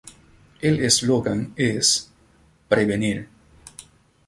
El 0.61 0.79
eslogan 0.83 1.53
es: 1.57 2.09
"Prevenir. 2.67 3.29